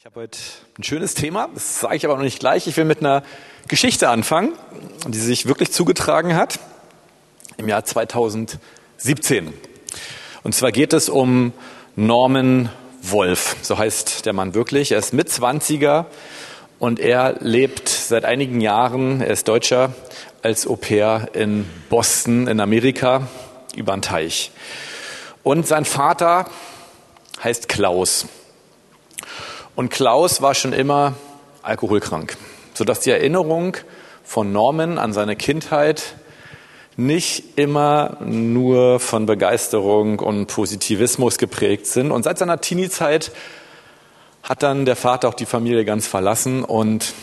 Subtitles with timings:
[0.00, 0.38] Ich habe heute
[0.78, 2.66] ein schönes Thema, das sage ich aber noch nicht gleich.
[2.66, 3.22] Ich will mit einer
[3.68, 4.54] Geschichte anfangen,
[5.06, 6.58] die sich wirklich zugetragen hat
[7.58, 9.52] im Jahr 2017.
[10.42, 11.52] Und zwar geht es um
[11.96, 12.70] Norman
[13.02, 14.92] Wolf, so heißt der Mann wirklich.
[14.92, 16.06] Er ist Mitzwanziger
[16.78, 19.92] und er lebt seit einigen Jahren, er ist Deutscher,
[20.40, 23.28] als Au pair in Boston in Amerika
[23.76, 24.50] über den Teich.
[25.42, 26.50] Und sein Vater
[27.44, 28.24] heißt Klaus.
[29.80, 31.14] Und Klaus war schon immer
[31.62, 32.36] alkoholkrank,
[32.74, 33.78] sodass die Erinnerung
[34.22, 36.16] von Norman an seine Kindheit
[36.98, 42.10] nicht immer nur von Begeisterung und Positivismus geprägt sind.
[42.10, 43.32] Und seit seiner Teenie-Zeit
[44.42, 47.14] hat dann der Vater auch die Familie ganz verlassen und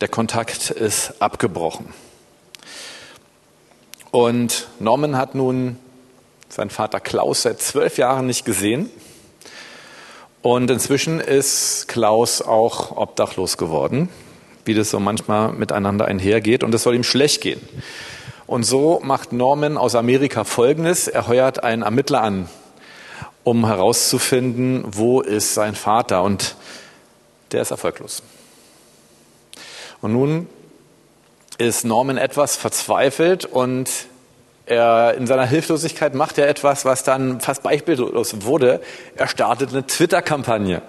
[0.00, 1.92] der Kontakt ist abgebrochen.
[4.10, 5.76] Und Norman hat nun
[6.48, 8.88] seinen Vater Klaus seit zwölf Jahren nicht gesehen.
[10.42, 14.08] Und inzwischen ist Klaus auch obdachlos geworden,
[14.64, 16.64] wie das so manchmal miteinander einhergeht.
[16.64, 17.60] Und es soll ihm schlecht gehen.
[18.46, 21.08] Und so macht Norman aus Amerika Folgendes.
[21.08, 22.48] Er heuert einen Ermittler an,
[23.44, 26.22] um herauszufinden, wo ist sein Vater.
[26.22, 26.56] Und
[27.52, 28.22] der ist erfolglos.
[30.00, 30.48] Und nun
[31.58, 33.90] ist Norman etwas verzweifelt und
[34.70, 38.80] er in seiner Hilflosigkeit macht er etwas, was dann fast beispiellos wurde.
[39.16, 40.82] Er startet eine Twitter-Kampagne.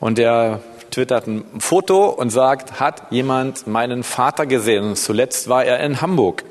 [0.00, 4.96] Und er twittert ein Foto und sagt, hat jemand meinen Vater gesehen?
[4.96, 6.44] zuletzt war er in Hamburg.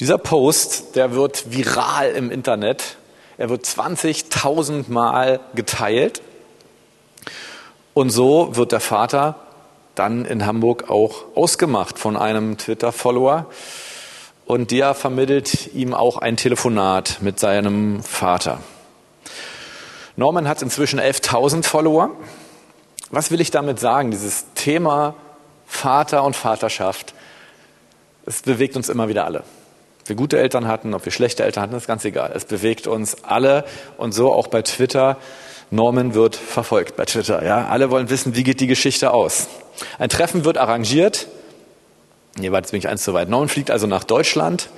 [0.00, 2.96] Dieser Post, der wird viral im Internet.
[3.38, 6.20] Er wird 20.000 Mal geteilt.
[7.94, 9.36] Und so wird der Vater
[9.94, 13.46] dann in Hamburg auch ausgemacht von einem Twitter-Follower.
[14.50, 18.58] Und der vermittelt ihm auch ein Telefonat mit seinem Vater.
[20.16, 22.10] Norman hat inzwischen 11.000 Follower.
[23.12, 24.10] Was will ich damit sagen?
[24.10, 25.14] Dieses Thema
[25.68, 27.14] Vater und Vaterschaft,
[28.26, 29.44] es bewegt uns immer wieder alle.
[30.00, 32.32] Ob wir gute Eltern hatten, ob wir schlechte Eltern hatten, ist ganz egal.
[32.34, 33.64] Es bewegt uns alle
[33.98, 35.16] und so auch bei Twitter.
[35.70, 37.44] Norman wird verfolgt bei Twitter.
[37.44, 39.46] Ja, alle wollen wissen, wie geht die Geschichte aus.
[40.00, 41.28] Ein Treffen wird arrangiert
[42.38, 43.28] Nee, warte, jetzt bin ich eins zu weit.
[43.28, 44.68] Norman fliegt also nach Deutschland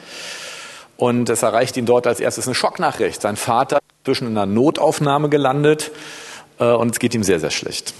[0.96, 3.20] und es erreicht ihn dort als erstes eine Schocknachricht.
[3.20, 5.90] Sein Vater ist zwischen in einer Notaufnahme gelandet
[6.58, 7.94] äh, und es geht ihm sehr, sehr schlecht.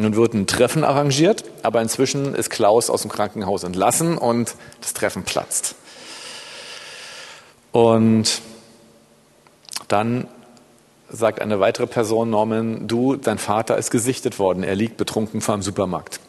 [0.00, 4.94] Nun wird ein Treffen arrangiert, aber inzwischen ist Klaus aus dem Krankenhaus entlassen und das
[4.94, 5.74] Treffen platzt.
[7.72, 8.40] Und
[9.88, 10.28] dann
[11.10, 15.56] sagt eine weitere Person, Norman, du, dein Vater ist gesichtet worden, er liegt betrunken vor
[15.56, 16.20] dem Supermarkt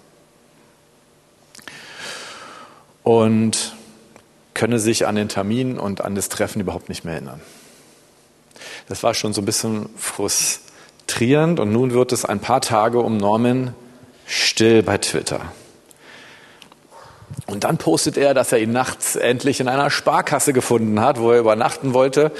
[3.03, 3.75] und
[4.53, 7.41] könne sich an den Termin und an das Treffen überhaupt nicht mehr erinnern.
[8.87, 13.17] Das war schon so ein bisschen frustrierend und nun wird es ein paar Tage um
[13.17, 13.75] Norman
[14.25, 15.41] still bei Twitter.
[17.47, 21.31] Und dann postet er, dass er ihn nachts endlich in einer Sparkasse gefunden hat, wo
[21.31, 22.31] er übernachten wollte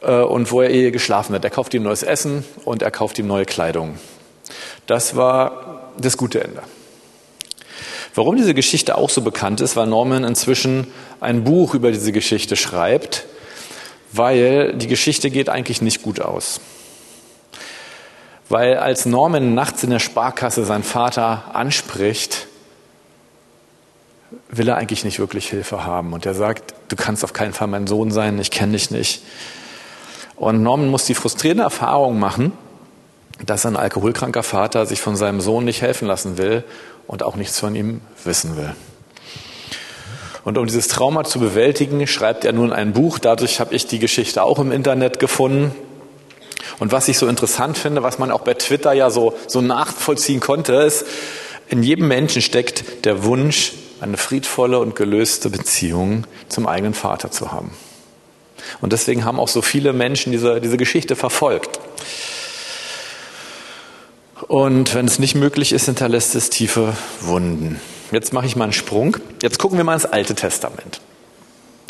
[0.00, 1.44] äh, und wo er eh geschlafen hat.
[1.44, 3.98] Er kauft ihm neues Essen und er kauft ihm neue Kleidung.
[4.86, 6.62] Das war das gute Ende.
[8.18, 10.88] Warum diese Geschichte auch so bekannt ist, weil Norman inzwischen
[11.20, 13.26] ein Buch über diese Geschichte schreibt,
[14.10, 16.60] weil die Geschichte geht eigentlich nicht gut aus.
[18.48, 22.48] Weil als Norman nachts in der Sparkasse seinen Vater anspricht,
[24.48, 26.12] will er eigentlich nicht wirklich Hilfe haben.
[26.12, 29.22] Und er sagt, du kannst auf keinen Fall mein Sohn sein, ich kenne dich nicht.
[30.34, 32.50] Und Norman muss die frustrierende Erfahrung machen,
[33.46, 36.64] dass ein alkoholkranker Vater sich von seinem Sohn nicht helfen lassen will
[37.08, 38.72] und auch nichts von ihm wissen will.
[40.44, 43.18] Und um dieses Trauma zu bewältigen, schreibt er nun ein Buch.
[43.18, 45.74] Dadurch habe ich die Geschichte auch im Internet gefunden.
[46.78, 50.38] Und was ich so interessant finde, was man auch bei Twitter ja so, so nachvollziehen
[50.38, 51.06] konnte, ist,
[51.68, 57.50] in jedem Menschen steckt der Wunsch, eine friedvolle und gelöste Beziehung zum eigenen Vater zu
[57.50, 57.72] haben.
[58.80, 61.80] Und deswegen haben auch so viele Menschen diese, diese Geschichte verfolgt.
[64.48, 67.78] Und wenn es nicht möglich ist, hinterlässt es tiefe Wunden.
[68.10, 69.18] Jetzt mache ich mal einen Sprung.
[69.42, 71.00] Jetzt gucken wir mal ins Alte Testament.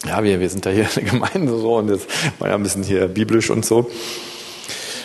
[0.04, 2.08] Ja, wir, wir sind da hier in der Gemeinde so und jetzt
[2.40, 3.88] war ja ein bisschen hier biblisch und so.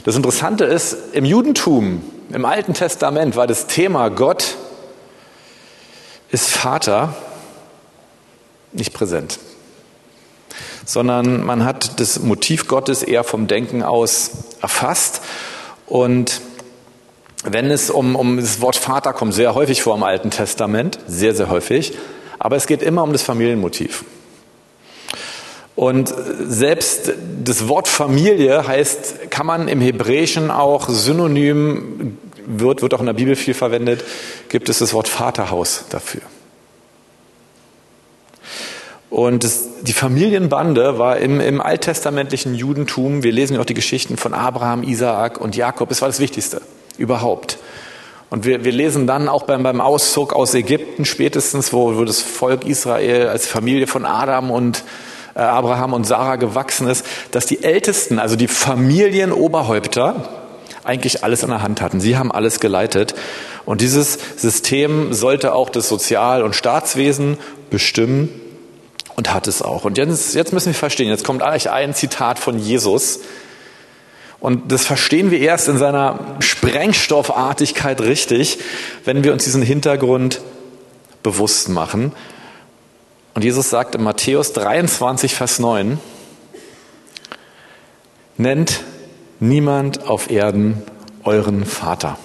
[0.04, 4.58] Das Interessante ist, im Judentum, im Alten Testament war das Thema Gott
[6.30, 7.16] ist Vater
[8.72, 9.38] nicht präsent,
[10.84, 15.22] sondern man hat das Motiv Gottes eher vom Denken aus erfasst
[15.86, 16.42] und
[17.44, 21.36] wenn es um, um das Wort Vater kommt, sehr häufig vor im Alten Testament, sehr,
[21.36, 21.94] sehr häufig,
[22.40, 24.06] aber es geht immer um das Familienmotiv.
[25.76, 27.14] Und selbst
[27.44, 33.14] das Wort Familie heißt, kann man im Hebräischen auch synonym wird, wird auch in der
[33.14, 34.04] Bibel viel verwendet,
[34.50, 36.22] gibt es das Wort Vaterhaus dafür.
[39.10, 39.48] Und
[39.82, 44.84] die Familienbande war im, im alttestamentlichen Judentum, wir lesen ja auch die Geschichten von Abraham,
[44.84, 46.62] Isaak und Jakob, es war das Wichtigste
[46.98, 47.58] überhaupt.
[48.30, 52.22] Und wir, wir lesen dann auch beim, beim Auszug aus Ägypten spätestens, wo, wo das
[52.22, 54.84] Volk Israel als Familie von Adam und
[55.36, 60.28] äh, Abraham und Sarah gewachsen ist, dass die Ältesten, also die Familienoberhäupter,
[60.84, 62.00] eigentlich alles an der Hand hatten.
[62.02, 63.16] Sie haben alles geleitet.
[63.66, 67.38] Und dieses System sollte auch das Sozial- und Staatswesen
[67.70, 68.30] bestimmen
[69.16, 69.86] und hat es auch.
[69.86, 73.20] Und jetzt, jetzt müssen wir verstehen, jetzt kommt eigentlich ein Zitat von Jesus,
[74.44, 78.60] und das verstehen wir erst in seiner Sprengstoffartigkeit richtig,
[79.06, 80.42] wenn wir uns diesen Hintergrund
[81.24, 82.12] bewusst machen.
[83.36, 85.98] Und Jesus sagt in Matthäus 23, Vers 9,
[88.36, 88.82] nennt
[89.40, 90.84] niemand auf Erden
[91.24, 92.18] euren Vater,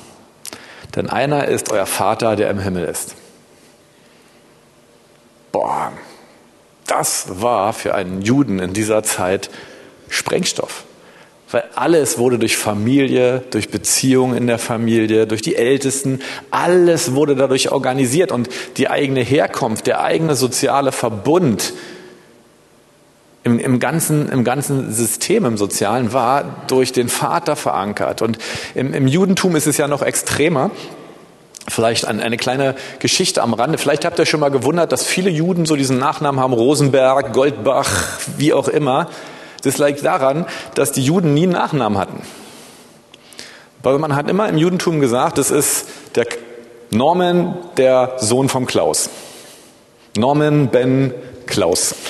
[0.96, 3.14] denn einer ist euer Vater, der im Himmel ist.
[5.52, 5.92] Boah,
[6.84, 9.50] das war für einen Juden in dieser Zeit
[10.08, 10.82] Sprengstoff.
[11.50, 17.36] Weil alles wurde durch Familie, durch Beziehungen in der Familie, durch die Ältesten, alles wurde
[17.36, 21.72] dadurch organisiert und die eigene Herkunft, der eigene soziale Verbund
[23.44, 28.20] im, im, ganzen, im ganzen System, im Sozialen, war durch den Vater verankert.
[28.20, 28.36] Und
[28.74, 30.70] im, im Judentum ist es ja noch extremer.
[31.66, 33.78] Vielleicht eine kleine Geschichte am Rande.
[33.78, 37.90] Vielleicht habt ihr schon mal gewundert, dass viele Juden so diesen Nachnamen haben, Rosenberg, Goldbach,
[38.36, 39.08] wie auch immer.
[39.62, 42.22] Das liegt daran, dass die Juden nie einen Nachnamen hatten.
[43.82, 46.26] Weil man hat immer im Judentum gesagt, das ist der
[46.90, 49.10] Norman, der Sohn vom Klaus.
[50.16, 51.14] Norman Ben
[51.46, 51.94] Klaus.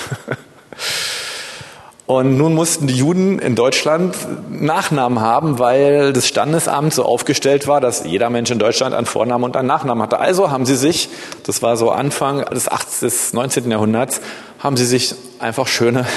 [2.09, 4.15] Und nun mussten die Juden in Deutschland
[4.49, 9.43] Nachnamen haben, weil das Standesamt so aufgestellt war, dass jeder Mensch in Deutschland einen Vornamen
[9.43, 10.17] und einen Nachnamen hatte.
[10.17, 11.09] Also haben sie sich,
[11.43, 13.69] das war so Anfang des, 18, des 19.
[13.69, 14.21] Jahrhunderts,
[14.57, 16.07] haben sie sich einfach schöne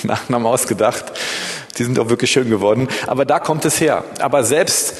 [0.04, 1.12] Nachnamen ausgedacht.
[1.78, 2.88] Die sind auch wirklich schön geworden.
[3.06, 4.04] Aber da kommt es her.
[4.20, 4.94] Aber selbst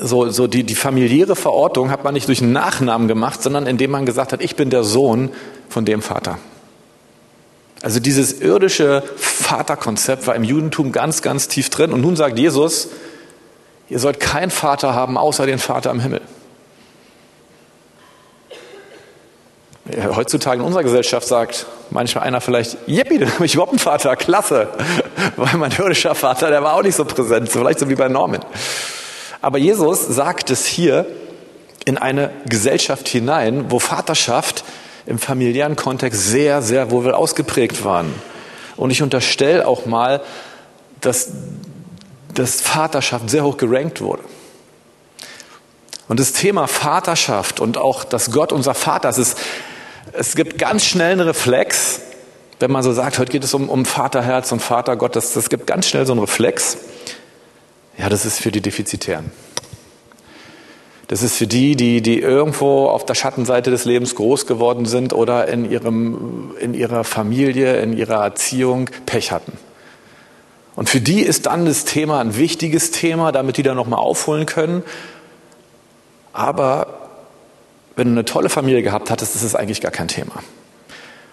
[0.00, 3.90] so, so die, die familiäre Verortung hat man nicht durch einen Nachnamen gemacht, sondern indem
[3.90, 5.30] man gesagt hat, ich bin der Sohn
[5.68, 6.38] von dem Vater.
[7.82, 11.92] Also dieses irdische Vaterkonzept war im Judentum ganz, ganz tief drin.
[11.92, 12.88] Und nun sagt Jesus,
[13.88, 16.20] ihr sollt keinen Vater haben außer den Vater im Himmel.
[20.14, 24.14] Heutzutage in unserer Gesellschaft sagt manchmal einer vielleicht, yippie, dann habe ich überhaupt einen Vater,
[24.16, 24.68] klasse.
[25.36, 28.44] Weil mein irdischer Vater, der war auch nicht so präsent, vielleicht so wie bei Norman.
[29.40, 31.06] Aber Jesus sagt es hier
[31.84, 34.64] in eine Gesellschaft hinein, wo Vaterschaft
[35.04, 38.14] im familiären Kontext sehr, sehr wohl ausgeprägt waren.
[38.76, 40.22] Und ich unterstelle auch mal,
[41.00, 41.30] dass,
[42.32, 44.22] dass Vaterschaft sehr hoch gerankt wurde.
[46.08, 49.38] Und das Thema Vaterschaft und auch, dass Gott unser Vater ist, ist
[50.12, 52.00] es gibt ganz schnell einen Reflex,
[52.60, 55.66] wenn man so sagt, heute geht es um, um Vaterherz und Vatergott, das, das gibt
[55.66, 56.78] ganz schnell so einen Reflex.
[57.98, 59.32] Ja, das ist für die Defizitären.
[61.08, 65.12] Das ist für die, die, die irgendwo auf der Schattenseite des Lebens groß geworden sind
[65.12, 69.52] oder in, ihrem, in ihrer Familie, in ihrer Erziehung Pech hatten.
[70.74, 74.46] Und für die ist dann das Thema ein wichtiges Thema, damit die da nochmal aufholen
[74.46, 74.84] können.
[76.32, 77.01] Aber
[77.96, 80.42] wenn du eine tolle Familie gehabt hattest, ist es eigentlich gar kein Thema.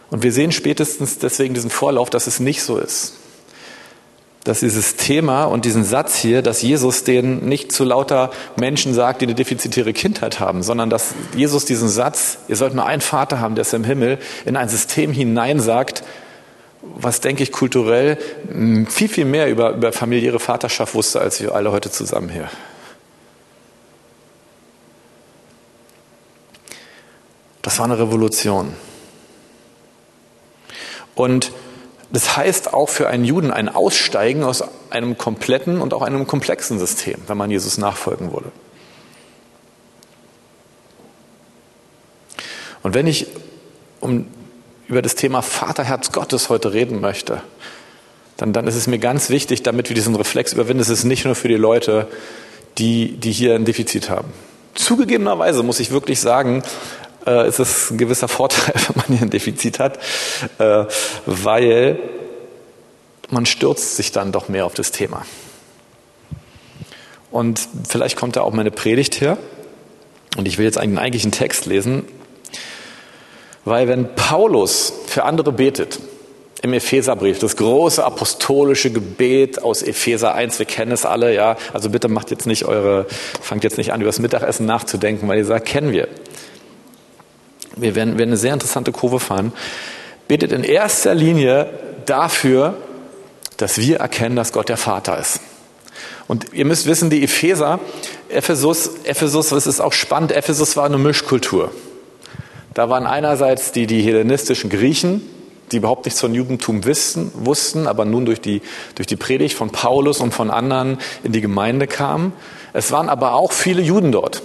[0.09, 3.13] Und wir sehen spätestens deswegen diesen Vorlauf, dass es nicht so ist.
[4.43, 9.21] Dass dieses Thema und diesen Satz hier, dass Jesus den nicht zu lauter Menschen sagt,
[9.21, 13.39] die eine defizitäre Kindheit haben, sondern dass Jesus diesen Satz, ihr sollt nur einen Vater
[13.39, 16.03] haben, der ist im Himmel, in ein System hinein sagt,
[16.81, 18.17] was, denke ich, kulturell
[18.49, 22.49] hm, viel, viel mehr über, über familiäre Vaterschaft wusste, als wir alle heute zusammen hier.
[27.69, 28.73] Das war eine Revolution.
[31.13, 31.51] Und
[32.11, 36.79] das heißt auch für einen Juden ein Aussteigen aus einem kompletten und auch einem komplexen
[36.79, 38.51] System, wenn man Jesus nachfolgen würde.
[42.81, 43.27] Und wenn ich
[43.99, 44.25] um,
[44.87, 47.43] über das Thema Vaterherz Gottes heute reden möchte,
[48.37, 51.23] dann, dann ist es mir ganz wichtig, damit wir diesen Reflex überwinden, es ist nicht
[51.23, 52.07] nur für die Leute,
[52.79, 54.33] die, die hier ein Defizit haben.
[54.73, 56.63] Zugegebenerweise muss ich wirklich sagen,
[57.29, 59.99] äh, ist es ein gewisser Vorteil, wenn man hier ein Defizit hat,
[60.57, 60.85] äh,
[61.25, 61.99] weil
[63.29, 65.25] man stürzt sich dann doch mehr auf das Thema.
[67.31, 69.37] Und vielleicht kommt da auch meine Predigt her.
[70.37, 72.05] Und ich will jetzt einen eigentlichen Text lesen,
[73.65, 75.99] weil wenn Paulus für andere betet,
[76.61, 81.55] im Epheserbrief, das große apostolische Gebet aus Epheser 1, wir kennen es alle, ja.
[81.73, 83.05] Also bitte macht jetzt nicht eure,
[83.41, 86.09] fangt jetzt nicht an, über das Mittagessen nachzudenken, weil ihr sagt, kennen wir.
[87.81, 89.53] Wir werden, werden eine sehr interessante Kurve fahren.
[90.27, 91.69] Betet in erster Linie
[92.05, 92.75] dafür,
[93.57, 95.41] dass wir erkennen, dass Gott der Vater ist.
[96.27, 97.79] Und ihr müsst wissen, die Epheser,
[98.29, 101.71] Ephesus, Ephesus, das ist auch spannend, Ephesus war eine Mischkultur.
[102.73, 105.21] Da waren einerseits die, die hellenistischen Griechen,
[105.71, 108.61] die überhaupt nichts von Judentum wissen, wussten, aber nun durch die,
[108.95, 112.33] durch die Predigt von Paulus und von anderen in die Gemeinde kamen.
[112.73, 114.41] Es waren aber auch viele Juden dort.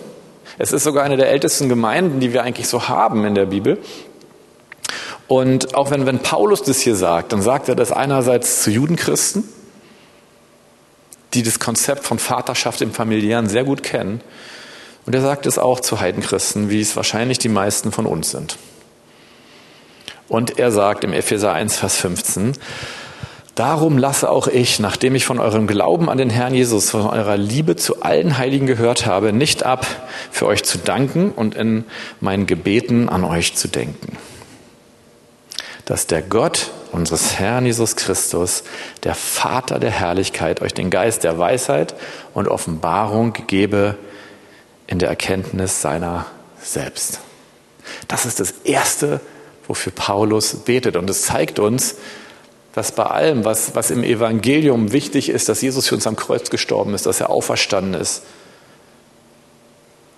[0.58, 3.78] Es ist sogar eine der ältesten Gemeinden, die wir eigentlich so haben in der Bibel.
[5.26, 9.44] Und auch wenn, wenn Paulus das hier sagt, dann sagt er das einerseits zu Judenchristen,
[11.32, 14.20] die das Konzept von Vaterschaft im Familiären sehr gut kennen.
[15.06, 18.56] Und er sagt es auch zu Heidenchristen, wie es wahrscheinlich die meisten von uns sind.
[20.28, 22.52] Und er sagt im Epheser 1, Vers 15,
[23.54, 27.36] Darum lasse auch ich, nachdem ich von eurem Glauben an den Herrn Jesus, von eurer
[27.36, 29.86] Liebe zu allen Heiligen gehört habe, nicht ab,
[30.32, 31.84] für euch zu danken und in
[32.20, 34.16] meinen Gebeten an euch zu denken.
[35.84, 38.64] Dass der Gott unseres Herrn Jesus Christus,
[39.04, 41.94] der Vater der Herrlichkeit, euch den Geist der Weisheit
[42.32, 43.96] und Offenbarung gebe
[44.88, 46.26] in der Erkenntnis seiner
[46.60, 47.20] selbst.
[48.08, 49.20] Das ist das Erste,
[49.68, 50.96] wofür Paulus betet.
[50.96, 51.96] Und es zeigt uns,
[52.74, 56.50] dass bei allem, was, was im Evangelium wichtig ist, dass Jesus für uns am Kreuz
[56.50, 58.22] gestorben ist, dass er auferstanden ist,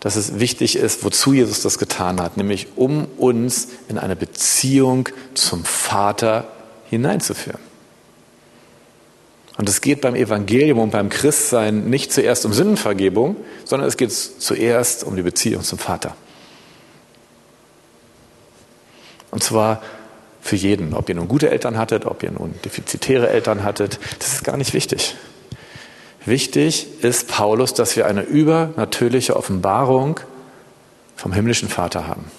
[0.00, 5.08] dass es wichtig ist, wozu Jesus das getan hat, nämlich um uns in eine Beziehung
[5.34, 6.46] zum Vater
[6.88, 7.60] hineinzuführen.
[9.58, 14.12] Und es geht beim Evangelium und beim Christsein nicht zuerst um Sündenvergebung, sondern es geht
[14.12, 16.14] zuerst um die Beziehung zum Vater.
[19.30, 19.82] Und zwar
[20.46, 20.94] für jeden.
[20.94, 24.56] Ob ihr nun gute Eltern hattet, ob ihr nun defizitäre Eltern hattet, das ist gar
[24.56, 25.16] nicht wichtig.
[26.24, 30.20] Wichtig ist Paulus, dass wir eine übernatürliche Offenbarung
[31.14, 32.30] vom himmlischen Vater haben.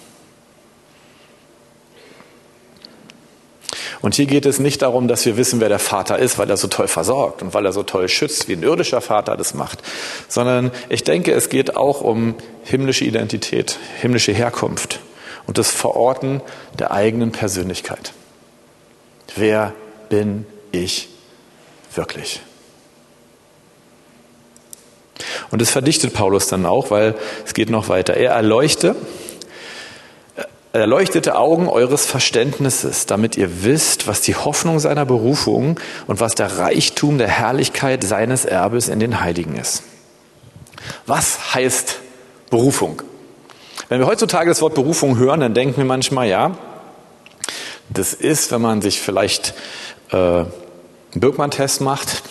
[4.00, 6.56] Und hier geht es nicht darum, dass wir wissen, wer der Vater ist, weil er
[6.56, 9.80] so toll versorgt und weil er so toll schützt, wie ein irdischer Vater das macht,
[10.28, 15.00] sondern ich denke, es geht auch um himmlische Identität, himmlische Herkunft
[15.48, 16.42] und das Verorten
[16.78, 18.12] der eigenen Persönlichkeit.
[19.34, 19.72] Wer
[20.10, 21.08] bin ich
[21.94, 22.40] wirklich?
[25.50, 27.14] Und das verdichtet Paulus dann auch, weil
[27.46, 28.14] es geht noch weiter.
[28.14, 28.94] Er erleuchte,
[30.72, 36.58] erleuchtete Augen eures Verständnisses, damit ihr wisst, was die Hoffnung seiner Berufung und was der
[36.58, 39.82] Reichtum der Herrlichkeit seines Erbes in den Heiligen ist.
[41.06, 42.00] Was heißt
[42.50, 43.02] Berufung?
[43.88, 46.58] Wenn wir heutzutage das Wort Berufung hören, dann denken wir manchmal, ja,
[47.88, 49.54] das ist, wenn man sich vielleicht
[50.10, 50.50] äh, einen
[51.14, 52.22] Birkmann-Test macht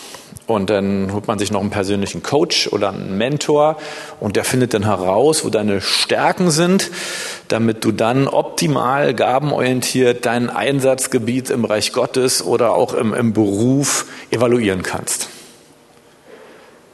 [0.46, 3.76] und dann holt man sich noch einen persönlichen Coach oder einen Mentor
[4.20, 6.92] und der findet dann heraus, wo deine Stärken sind,
[7.48, 14.06] damit du dann optimal gabenorientiert dein Einsatzgebiet im Reich Gottes oder auch im, im Beruf
[14.30, 15.28] evaluieren kannst.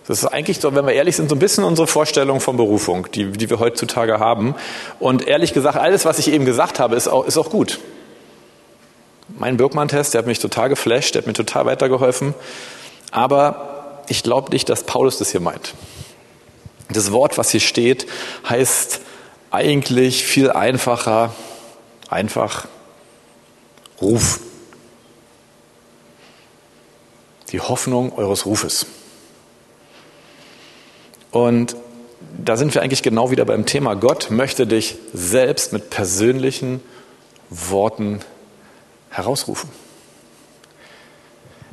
[0.06, 3.10] Das ist eigentlich so, wenn wir ehrlich sind, so ein bisschen unsere Vorstellung von Berufung,
[3.12, 4.54] die, die wir heutzutage haben.
[5.00, 7.80] Und ehrlich gesagt, alles, was ich eben gesagt habe, ist auch, ist auch gut.
[9.28, 12.34] Mein Birkmann-Test, der hat mich total geflasht, der hat mir total weitergeholfen.
[13.10, 15.72] Aber ich glaube nicht, dass Paulus das hier meint.
[16.90, 18.06] Das Wort, was hier steht,
[18.46, 19.00] heißt
[19.50, 21.34] eigentlich viel einfacher,
[22.10, 22.66] einfach
[24.02, 24.40] Ruf.
[27.52, 28.86] Die Hoffnung eures Rufes.
[31.34, 31.74] Und
[32.38, 33.94] da sind wir eigentlich genau wieder beim Thema.
[33.96, 36.80] Gott möchte dich selbst mit persönlichen
[37.50, 38.20] Worten
[39.10, 39.68] herausrufen.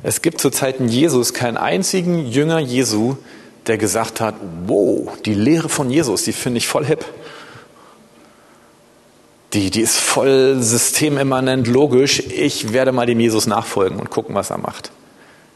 [0.02, 3.14] Es gibt zu Zeiten Jesus keinen einzigen Jünger Jesu,
[3.68, 4.34] der gesagt hat,
[4.66, 7.04] wow, die Lehre von Jesus, die finde ich voll hip.
[9.52, 12.18] Die, die ist voll systemimmanent logisch.
[12.18, 14.90] Ich werde mal dem Jesus nachfolgen und gucken, was er macht.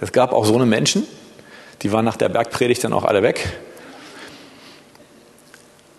[0.00, 1.08] Es gab auch so eine Menschen,
[1.82, 3.58] die waren nach der Bergpredigt dann auch alle weg.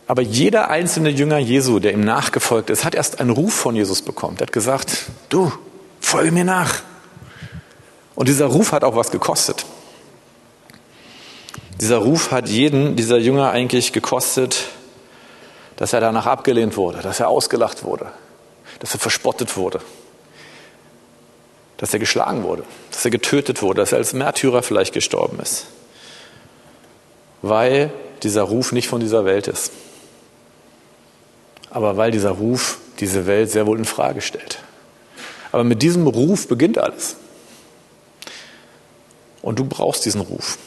[0.07, 4.01] Aber jeder einzelne Jünger Jesu, der ihm nachgefolgt ist, hat erst einen Ruf von Jesus
[4.01, 4.37] bekommen.
[4.37, 5.51] Der hat gesagt, du,
[5.99, 6.81] folge mir nach.
[8.15, 9.65] Und dieser Ruf hat auch was gekostet.
[11.81, 14.69] Dieser Ruf hat jeden dieser Jünger eigentlich gekostet,
[15.75, 18.11] dass er danach abgelehnt wurde, dass er ausgelacht wurde,
[18.79, 19.81] dass er verspottet wurde,
[21.75, 25.67] dass er geschlagen wurde, dass er getötet wurde, dass er als Märtyrer vielleicht gestorben ist,
[27.43, 27.91] weil
[28.23, 29.71] dieser Ruf nicht von dieser Welt ist
[31.69, 34.59] aber weil dieser Ruf diese Welt sehr wohl in Frage stellt.
[35.51, 37.15] Aber mit diesem Ruf beginnt alles.
[39.41, 40.57] Und du brauchst diesen Ruf.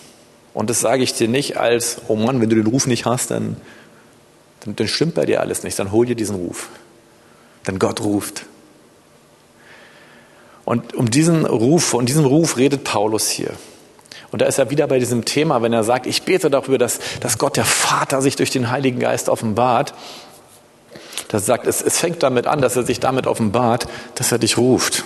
[0.55, 3.31] Und das sage ich dir nicht als, oh Mann, wenn du den Ruf nicht hast,
[3.31, 3.57] dann,
[4.61, 5.79] dann, dann stimmt bei dir alles nicht.
[5.79, 6.69] Dann hol dir diesen Ruf.
[7.67, 8.47] Denn Gott ruft.
[10.65, 13.51] Und um diesen Ruf, von diesem Ruf redet Paulus hier.
[14.31, 17.01] Und da ist er wieder bei diesem Thema, wenn er sagt, ich bete darüber, dass,
[17.21, 19.95] dass Gott der Vater sich durch den Heiligen Geist offenbart.
[21.31, 24.59] Das sagt, es, es fängt damit an, dass er sich damit offenbart, dass er dich
[24.59, 25.05] ruft.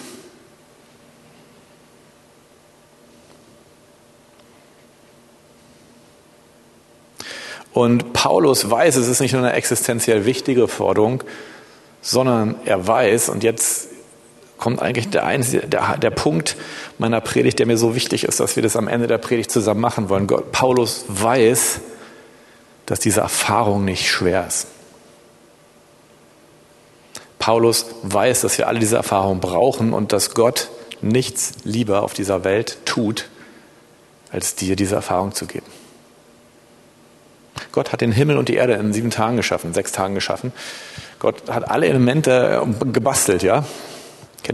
[7.74, 11.22] Und Paulus weiß, es ist nicht nur eine existenziell wichtige Forderung,
[12.00, 13.88] sondern er weiß, und jetzt
[14.56, 16.56] kommt eigentlich der, einzige, der, der Punkt
[16.96, 19.82] meiner Predigt, der mir so wichtig ist, dass wir das am Ende der Predigt zusammen
[19.82, 20.26] machen wollen.
[20.26, 21.80] Gott, Paulus weiß,
[22.86, 24.68] dass diese Erfahrung nicht schwer ist.
[27.44, 30.70] Paulus weiß, dass wir alle diese Erfahrung brauchen und dass Gott
[31.02, 33.26] nichts lieber auf dieser Welt tut,
[34.32, 35.66] als dir diese Erfahrung zu geben.
[37.70, 40.54] Gott hat den Himmel und die Erde in sieben Tagen geschaffen, sechs Tagen geschaffen.
[41.18, 43.66] Gott hat alle Elemente gebastelt, ja.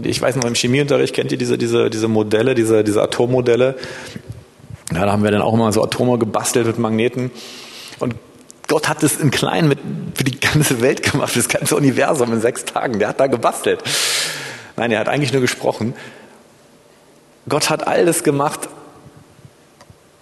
[0.03, 3.77] Ich weiß noch, im Chemieunterricht kennt ihr diese, diese, diese Modelle, diese, diese Atommodelle?
[4.93, 7.31] Ja, da haben wir dann auch immer so Atome gebastelt mit Magneten.
[7.99, 8.15] Und
[8.71, 9.79] Gott hat es im Kleinen mit,
[10.15, 12.99] für die ganze Welt gemacht, für das ganze Universum in sechs Tagen.
[12.99, 13.83] Der hat da gebastelt.
[14.77, 15.93] Nein, er hat eigentlich nur gesprochen.
[17.47, 18.69] Gott hat alles gemacht,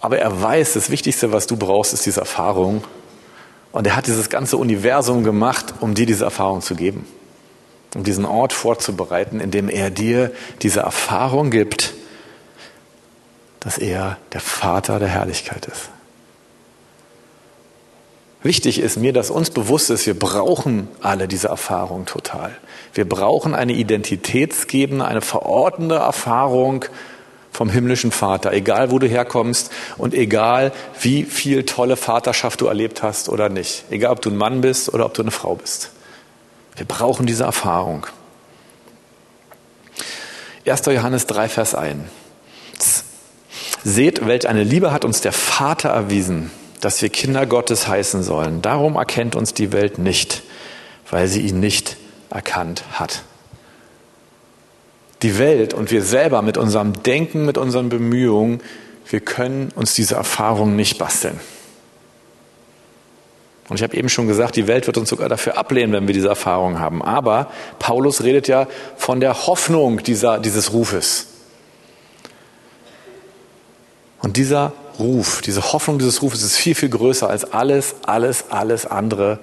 [0.00, 2.84] aber er weiß, das Wichtigste, was du brauchst, ist diese Erfahrung.
[3.72, 7.06] Und er hat dieses ganze Universum gemacht, um dir diese Erfahrung zu geben
[7.94, 11.94] um diesen Ort vorzubereiten, in dem er dir diese Erfahrung gibt,
[13.60, 15.90] dass er der Vater der Herrlichkeit ist.
[18.42, 22.56] Wichtig ist mir, dass uns bewusst ist, wir brauchen alle diese Erfahrung total.
[22.94, 26.86] Wir brauchen eine identitätsgebende, eine verordnende Erfahrung
[27.52, 33.02] vom himmlischen Vater, egal wo du herkommst und egal wie viel tolle Vaterschaft du erlebt
[33.02, 35.90] hast oder nicht, egal ob du ein Mann bist oder ob du eine Frau bist.
[36.76, 38.06] Wir brauchen diese Erfahrung.
[40.66, 40.86] 1.
[40.86, 42.00] Johannes 3, Vers 1.
[43.82, 48.62] Seht, welch eine Liebe hat uns der Vater erwiesen, dass wir Kinder Gottes heißen sollen.
[48.62, 50.42] Darum erkennt uns die Welt nicht,
[51.10, 51.96] weil sie ihn nicht
[52.30, 53.22] erkannt hat.
[55.22, 58.62] Die Welt und wir selber mit unserem Denken, mit unseren Bemühungen,
[59.08, 61.38] wir können uns diese Erfahrung nicht basteln.
[63.68, 66.14] Und ich habe eben schon gesagt, die Welt wird uns sogar dafür ablehnen, wenn wir
[66.14, 67.02] diese Erfahrung haben.
[67.02, 68.66] Aber Paulus redet ja
[68.96, 71.28] von der Hoffnung dieser, dieses Rufes.
[74.22, 78.86] Und dieser Ruf, diese Hoffnung dieses Rufes ist viel, viel größer als alles, alles, alles
[78.86, 79.40] andere,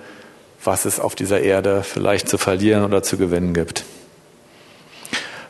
[0.63, 3.83] was es auf dieser Erde vielleicht zu verlieren oder zu gewinnen gibt.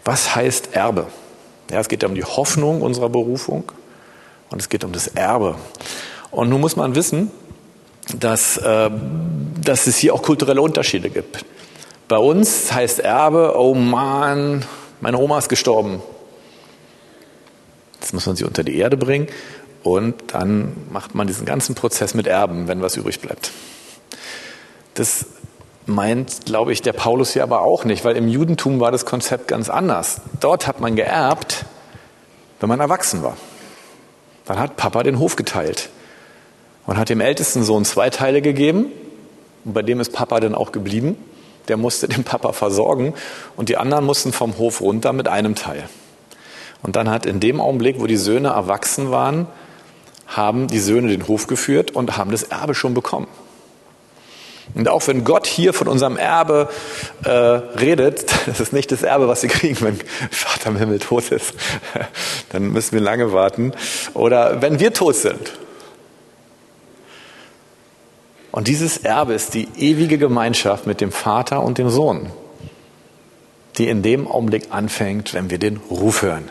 [0.03, 1.07] Was heißt Erbe?
[1.69, 3.71] Ja, es geht ja um die Hoffnung unserer Berufung
[4.49, 5.55] und es geht um das Erbe.
[6.31, 7.29] Und nun muss man wissen,
[8.17, 8.89] dass, äh,
[9.61, 11.43] dass es hier auch kulturelle Unterschiede gibt.
[12.07, 14.63] Bei uns heißt Erbe, oh Mann,
[15.01, 16.01] meine Oma ist gestorben.
[17.99, 19.27] Jetzt muss man sie unter die Erde bringen
[19.95, 23.51] und dann macht man diesen ganzen Prozess mit Erben, wenn was übrig bleibt.
[24.93, 25.25] Das
[25.85, 29.47] meint, glaube ich, der Paulus hier aber auch nicht, weil im Judentum war das Konzept
[29.47, 30.21] ganz anders.
[30.39, 31.65] Dort hat man geerbt,
[32.59, 33.37] wenn man erwachsen war.
[34.45, 35.89] Dann hat Papa den Hof geteilt
[36.85, 38.87] und hat dem ältesten Sohn zwei Teile gegeben.
[39.65, 41.17] Und bei dem ist Papa dann auch geblieben.
[41.67, 43.13] Der musste den Papa versorgen
[43.57, 45.89] und die anderen mussten vom Hof runter mit einem Teil.
[46.81, 49.47] Und dann hat in dem Augenblick, wo die Söhne erwachsen waren,
[50.27, 53.27] haben die Söhne den Hof geführt und haben das Erbe schon bekommen.
[54.75, 56.69] Und auch wenn Gott hier von unserem Erbe
[57.23, 61.31] äh, redet, das ist nicht das Erbe, was wir kriegen, wenn Vater im Himmel tot
[61.31, 61.53] ist.
[62.49, 63.71] Dann müssen wir lange warten.
[64.13, 65.53] Oder wenn wir tot sind.
[68.51, 72.31] Und dieses Erbe ist die ewige Gemeinschaft mit dem Vater und dem Sohn,
[73.77, 76.49] die in dem Augenblick anfängt, wenn wir den Ruf hören.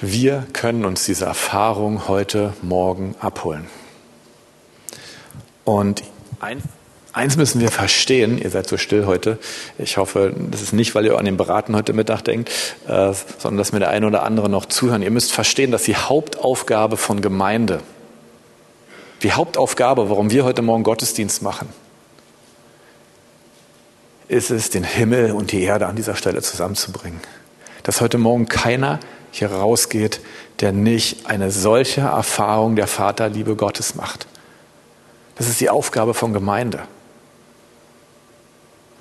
[0.00, 3.66] Wir können uns diese Erfahrung heute Morgen abholen.
[5.64, 6.02] Und
[6.40, 6.62] ein
[7.14, 9.38] Eins müssen wir verstehen, ihr seid so still heute.
[9.78, 12.50] Ich hoffe, das ist nicht, weil ihr an den Beraten heute Mittag denkt,
[12.86, 15.00] äh, sondern dass mir der eine oder andere noch zuhören.
[15.00, 17.80] Ihr müsst verstehen, dass die Hauptaufgabe von Gemeinde,
[19.22, 21.70] die Hauptaufgabe, warum wir heute Morgen Gottesdienst machen,
[24.28, 27.20] ist es, den Himmel und die Erde an dieser Stelle zusammenzubringen.
[27.82, 29.00] Dass heute Morgen keiner
[29.38, 30.20] hier rausgeht,
[30.60, 34.26] der nicht eine solche Erfahrung der Vaterliebe Gottes macht.
[35.36, 36.80] Das ist die Aufgabe von Gemeinde.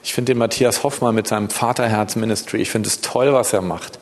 [0.04, 3.62] Ich finde den Matthias Hoffmann mit seinem Vaterherz Ministry, ich finde es toll, was er
[3.62, 3.98] macht.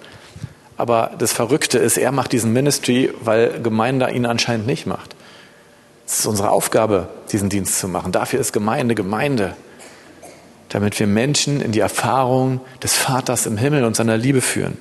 [0.75, 5.15] Aber das Verrückte ist, er macht diesen Ministry, weil Gemeinde ihn anscheinend nicht macht.
[6.05, 8.11] Es ist unsere Aufgabe, diesen Dienst zu machen.
[8.11, 9.55] Dafür ist Gemeinde Gemeinde.
[10.69, 14.77] Damit wir Menschen in die Erfahrung des Vaters im Himmel und seiner Liebe führen.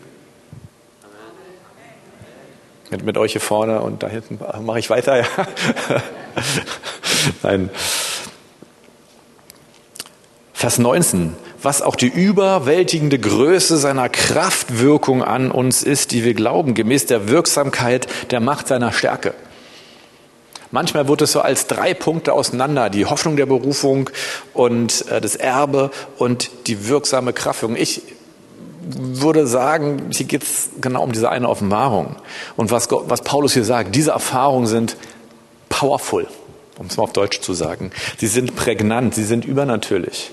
[2.93, 5.25] Mit, mit euch hier vorne und da hinten mache ich weiter, ja.
[7.43, 7.71] Nein.
[10.53, 11.35] Vers 19.
[11.63, 17.29] Was auch die überwältigende Größe seiner Kraftwirkung an uns ist, die wir glauben, gemäß der
[17.29, 19.33] Wirksamkeit der Macht seiner Stärke.
[20.71, 24.11] Manchmal wird es so als drei Punkte auseinander, die Hoffnung der Berufung
[24.53, 27.79] und äh, das Erbe und die wirksame Kraftwirkung.
[27.79, 28.03] Ich
[28.85, 32.17] würde sagen, hier geht es genau um diese eine Offenbarung.
[32.57, 34.97] Und was, Gott, was Paulus hier sagt, diese Erfahrungen sind
[35.69, 36.27] powerful,
[36.79, 37.91] um es mal auf Deutsch zu sagen.
[38.19, 40.33] Sie sind prägnant, sie sind übernatürlich.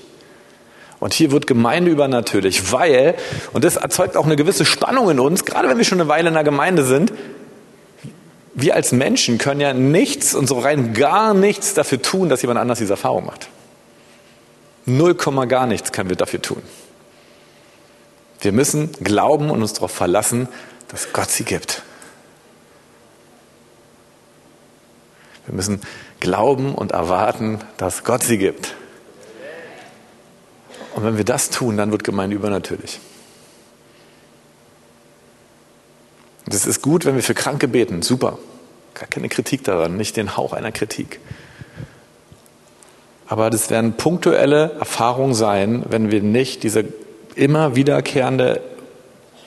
[0.98, 3.14] Und hier wird Gemeinde übernatürlich, weil,
[3.54, 6.28] und das erzeugt auch eine gewisse Spannung in uns, gerade wenn wir schon eine Weile
[6.28, 7.12] in der Gemeinde sind,
[8.52, 12.60] wir als Menschen können ja nichts und so rein gar nichts dafür tun, dass jemand
[12.60, 13.48] anders diese Erfahrung macht.
[14.84, 16.62] Null Komma gar nichts können wir dafür tun.
[18.40, 20.48] Wir müssen glauben und uns darauf verlassen,
[20.88, 21.82] dass Gott sie gibt.
[25.46, 25.80] Wir müssen
[26.20, 28.74] glauben und erwarten, dass Gott sie gibt.
[30.94, 33.00] Und wenn wir das tun, dann wird Gemeinde übernatürlich.
[36.46, 38.02] Das ist gut, wenn wir für Kranke beten.
[38.02, 38.38] Super.
[38.94, 41.20] Gar keine Kritik daran, nicht den Hauch einer Kritik.
[43.28, 46.84] Aber das werden punktuelle Erfahrungen sein, wenn wir nicht diese
[47.40, 48.60] immer wiederkehrende,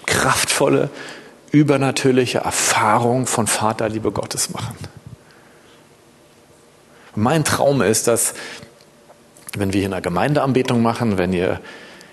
[0.05, 0.89] kraftvolle,
[1.51, 4.75] übernatürliche Erfahrung von Vaterliebe Gottes machen.
[7.15, 8.33] Mein Traum ist, dass
[9.55, 11.61] wenn wir hier in der Gemeindeanbetung machen, wenn ihr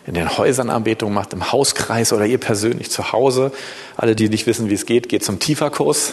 [0.07, 3.53] in den Häusern Anbetung macht, im Hauskreis oder ihr persönlich zu Hause,
[3.97, 6.13] alle, die nicht wissen, wie es geht, geht zum Tieferkurs,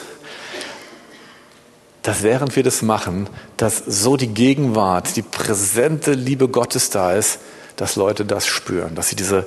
[2.04, 3.28] dass während wir das machen,
[3.58, 7.40] dass so die Gegenwart, die präsente Liebe Gottes da ist,
[7.78, 9.46] dass Leute das spüren, dass sie diese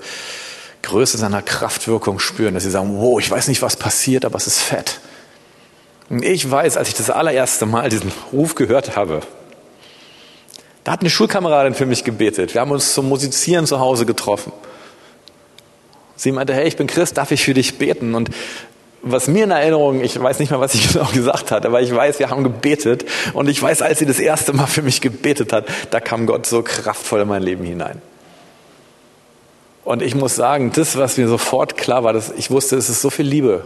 [0.82, 4.46] Größe seiner Kraftwirkung spüren, dass sie sagen, wow, ich weiß nicht, was passiert, aber es
[4.46, 5.00] ist fett.
[6.08, 9.20] Und ich weiß, als ich das allererste Mal diesen Ruf gehört habe,
[10.84, 12.54] da hat eine Schulkameradin für mich gebetet.
[12.54, 14.52] Wir haben uns zum Musizieren zu Hause getroffen.
[16.16, 18.14] Sie meinte, hey, ich bin Christ, darf ich für dich beten?
[18.14, 18.30] Und
[19.02, 21.94] was mir in Erinnerung, ich weiß nicht mehr, was ich genau gesagt hat, aber ich
[21.94, 25.52] weiß, wir haben gebetet und ich weiß, als sie das erste Mal für mich gebetet
[25.52, 28.02] hat, da kam Gott so kraftvoll in mein Leben hinein.
[29.84, 33.00] Und ich muss sagen, das, was mir sofort klar war, dass ich wusste, es ist
[33.00, 33.64] so viel Liebe.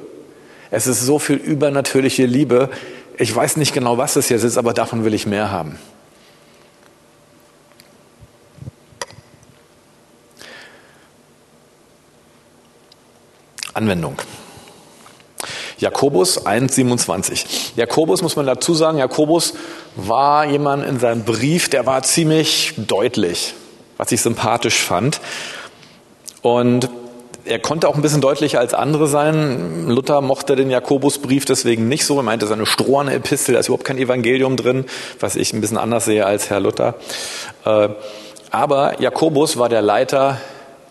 [0.70, 2.70] Es ist so viel übernatürliche Liebe.
[3.16, 5.78] Ich weiß nicht genau, was es jetzt ist, aber davon will ich mehr haben.
[13.74, 14.16] Anwendung.
[15.78, 17.72] Jakobus 1,27.
[17.76, 19.54] Jakobus muss man dazu sagen, Jakobus
[19.96, 23.54] war jemand in seinem Brief, der war ziemlich deutlich,
[23.96, 25.20] was ich sympathisch fand.
[26.44, 26.90] Und
[27.46, 29.88] er konnte auch ein bisschen deutlicher als andere sein.
[29.88, 32.18] Luther mochte den Jakobusbrief deswegen nicht so.
[32.18, 34.84] Er meinte, seine stroherne Epistel, da ist überhaupt kein Evangelium drin,
[35.20, 36.96] was ich ein bisschen anders sehe als Herr Luther.
[37.64, 37.88] Äh,
[38.50, 40.38] aber Jakobus war der Leiter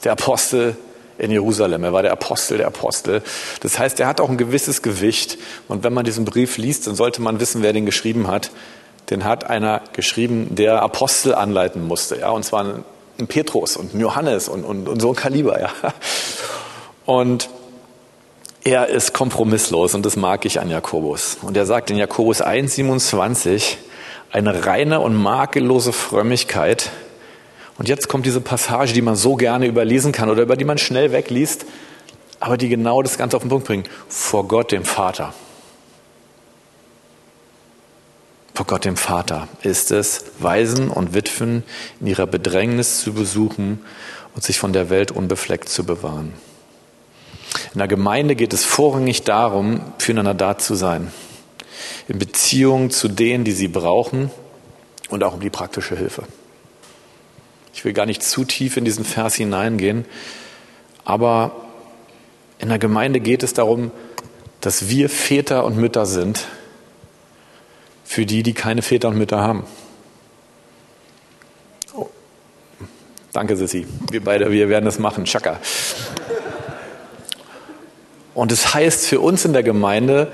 [0.04, 0.76] der Apostel
[1.20, 1.84] in Jerusalem.
[1.84, 3.22] Er war der Apostel der Apostel.
[3.62, 5.38] Das heißt, er hat auch ein gewisses Gewicht.
[5.68, 8.50] Und wenn man diesen Brief liest, dann sollte man wissen, wer den geschrieben hat.
[9.12, 12.20] Den hat einer geschrieben, der Apostel anleiten musste.
[12.20, 12.84] Ja, und zwar
[13.20, 15.60] ein Petrus und ein Johannes und, und, und so ein Kaliber.
[15.60, 15.70] Ja.
[17.06, 17.50] Und
[18.64, 21.38] er ist kompromisslos und das mag ich an Jakobus.
[21.42, 23.76] Und er sagt in Jakobus 1,27,
[24.32, 26.92] eine reine und makellose Frömmigkeit
[27.78, 30.78] und jetzt kommt diese Passage, die man so gerne überlesen kann oder über die man
[30.78, 31.66] schnell wegliest,
[32.40, 33.90] aber die genau das Ganze auf den Punkt bringt.
[34.08, 35.34] Vor Gott, dem Vater.
[38.54, 41.64] Vor Gott, dem Vater ist es, Waisen und Witwen
[42.00, 43.84] in ihrer Bedrängnis zu besuchen
[44.36, 46.34] und sich von der Welt unbefleckt zu bewahren.
[47.74, 51.12] In der Gemeinde geht es vorrangig darum, füreinander da zu sein.
[52.08, 54.30] In Beziehung zu denen, die sie brauchen
[55.10, 56.24] und auch um die praktische Hilfe.
[57.74, 60.06] Ich will gar nicht zu tief in diesen Vers hineingehen,
[61.06, 61.56] aber
[62.60, 63.90] in der Gemeinde geht es darum,
[64.62, 66.46] dass wir Väter und Mütter sind
[68.14, 69.66] für die, die keine Väter und Mütter haben.
[71.96, 72.08] Oh.
[73.32, 73.88] Danke, Sissi.
[74.12, 75.26] Wir beide, wir werden das machen.
[75.26, 75.60] Chaka.
[78.36, 80.32] Und es das heißt für uns in der Gemeinde,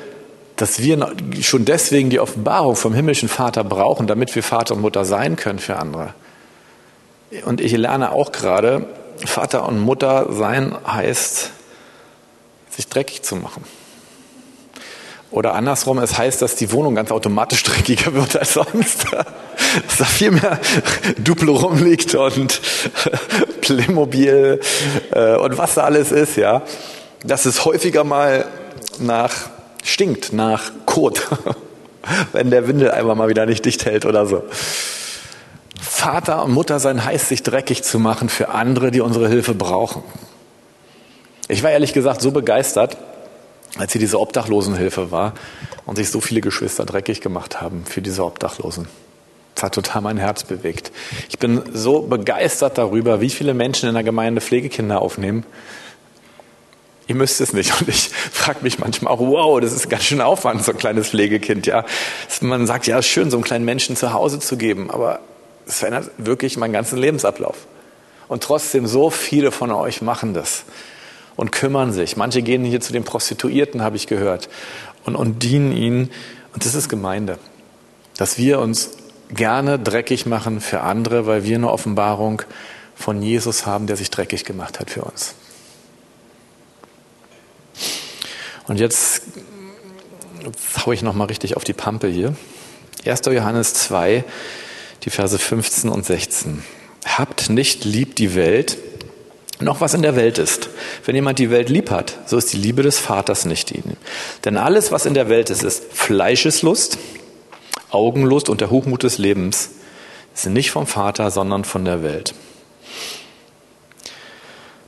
[0.58, 5.06] dass wir schon deswegen die Offenbarung vom himmlischen Vater brauchen, damit wir Vater und Mutter
[5.06, 6.14] sein können für andere.
[7.46, 8.88] Und ich lerne auch gerade,
[9.26, 11.52] Vater und Mutter sein heißt,
[12.72, 13.64] sich dreckig zu machen.
[15.32, 19.06] Oder andersrum, es heißt, dass die Wohnung ganz automatisch dreckiger wird als sonst.
[19.12, 20.60] Dass da viel mehr
[21.18, 22.62] Duplo rumliegt und
[23.62, 24.60] Playmobil
[25.12, 26.64] äh, und was da alles ist, ja.
[27.24, 28.46] Dass es häufiger mal
[29.00, 29.34] nach
[29.84, 31.28] stinkt, nach Kot,
[32.32, 34.44] wenn der Windel einmal mal wieder nicht dicht hält oder so.
[35.82, 40.04] Vater und Mutter sein heißt, sich dreckig zu machen für andere, die unsere Hilfe brauchen.
[41.48, 42.98] Ich war ehrlich gesagt so begeistert,
[43.78, 45.34] als hier diese Obdachlosenhilfe war
[45.86, 48.88] und sich so viele Geschwister dreckig gemacht haben für diese Obdachlosen.
[49.56, 50.92] Das hat total mein Herz bewegt.
[51.30, 55.46] Ich bin so begeistert darüber, wie viele Menschen in der Gemeinde Pflegekinder aufnehmen.
[57.08, 57.80] Ihr müsst es nicht.
[57.82, 61.10] Und ich frage mich manchmal auch, wow, das ist ganz schön Aufwand, so ein kleines
[61.10, 61.66] Pflegekind.
[61.66, 61.84] Ja,
[62.42, 65.20] Man sagt, ja, schön, so einen kleinen Menschen zu Hause zu geben, aber
[65.66, 67.58] es verändert wirklich meinen ganzen Lebensablauf.
[68.28, 70.64] Und trotzdem, so viele von euch machen das
[71.40, 72.18] und kümmern sich.
[72.18, 74.50] Manche gehen hier zu den Prostituierten, habe ich gehört,
[75.06, 76.12] und, und dienen ihnen.
[76.54, 77.40] Und das ist Gemeinde.
[78.18, 78.92] Dass wir uns
[79.34, 82.42] gerne dreckig machen für andere, weil wir eine Offenbarung
[82.94, 85.34] von Jesus haben, der sich dreckig gemacht hat für uns.
[88.68, 89.22] Und jetzt,
[90.44, 92.36] jetzt haue ich nochmal richtig auf die Pampe hier.
[93.06, 93.22] 1.
[93.28, 94.26] Johannes 2,
[95.04, 96.64] die Verse 15 und 16.
[97.06, 98.78] Habt nicht lieb die Welt,
[99.60, 100.70] noch was in der Welt ist.
[101.06, 103.98] Wenn jemand die Welt lieb hat, so ist die Liebe des Vaters nicht in ihm.
[104.46, 106.98] Denn alles, was in der Welt ist, ist Fleischeslust,
[107.90, 109.72] Augenlust und der Hochmut des Lebens,
[110.34, 112.34] sind nicht vom Vater, sondern von der Welt.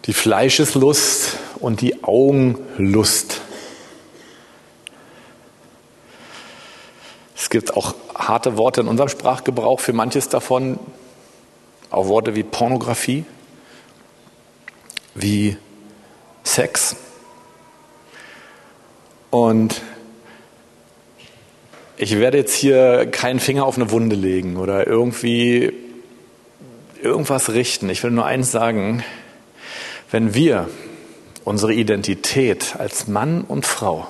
[0.06, 3.42] Die Fleischeslust und die Augenlust.
[7.36, 10.80] Es gibt auch harte Worte in unserem Sprachgebrauch für manches davon,
[11.90, 13.26] auch Worte wie Pornografie,
[15.16, 15.58] wie
[16.44, 16.96] Sex.
[19.30, 19.82] Und
[21.98, 25.72] ich werde jetzt hier keinen Finger auf eine Wunde legen oder irgendwie
[27.02, 27.90] irgendwas richten.
[27.90, 29.04] Ich will nur eins sagen,
[30.10, 30.70] wenn wir
[31.44, 34.08] unsere Identität als Mann und Frau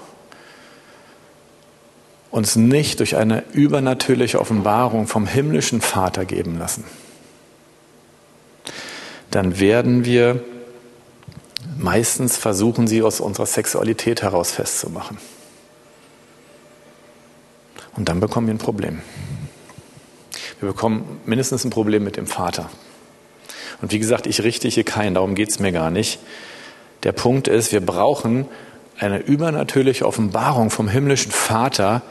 [2.31, 6.85] uns nicht durch eine übernatürliche Offenbarung vom himmlischen Vater geben lassen,
[9.31, 10.43] dann werden wir
[11.78, 15.17] meistens versuchen, sie aus unserer Sexualität heraus festzumachen.
[17.95, 19.02] Und dann bekommen wir ein Problem.
[20.60, 22.69] Wir bekommen mindestens ein Problem mit dem Vater.
[23.82, 26.19] Und wie gesagt, ich richte hier keinen, darum geht es mir gar nicht.
[27.04, 28.45] Der Punkt ist, wir brauchen
[29.00, 32.04] eine übernatürliche Offenbarung vom himmlischen Vater,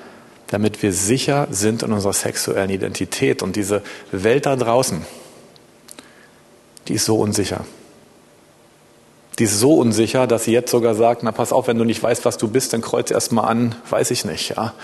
[0.49, 3.43] damit wir sicher sind in unserer sexuellen Identität.
[3.43, 5.07] Und diese Welt da draußen,
[6.89, 7.65] die ist so unsicher.
[9.41, 12.03] Die ist so unsicher, dass sie jetzt sogar sagt, na pass auf, wenn du nicht
[12.03, 14.75] weißt, was du bist, dann kreuz erst mal an, weiß ich nicht, ja.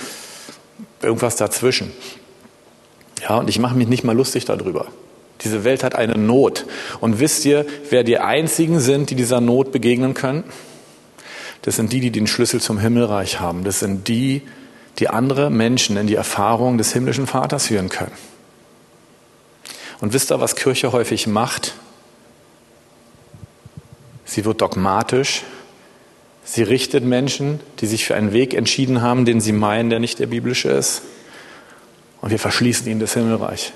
[1.03, 1.93] Irgendwas dazwischen.
[3.21, 4.87] Ja, und ich mache mich nicht mal lustig darüber.
[5.43, 6.65] Diese Welt hat eine Not.
[7.01, 10.43] Und wisst ihr, wer die einzigen sind, die dieser Not begegnen können?
[11.61, 13.63] Das sind die, die den Schlüssel zum Himmelreich haben.
[13.63, 14.41] Das sind die,
[14.99, 18.13] die andere Menschen in die Erfahrung des himmlischen Vaters führen können.
[20.01, 21.75] Und wisst ihr, was Kirche häufig macht?
[24.27, 25.45] Sie wird dogmatisch.
[26.45, 30.19] Sie richtet Menschen, die sich für einen Weg entschieden haben, den sie meinen, der nicht
[30.19, 31.03] der biblische ist.
[32.21, 33.73] Und wir verschließen ihnen das Himmelreich.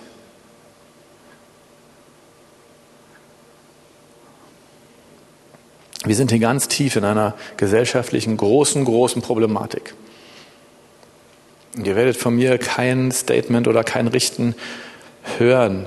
[6.04, 9.94] Wir sind hier ganz tief in einer gesellschaftlichen großen, großen Problematik.
[11.76, 14.54] Ihr werdet von mir kein Statement oder kein Richten
[15.38, 15.86] hören.